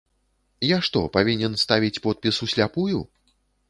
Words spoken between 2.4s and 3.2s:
усляпую?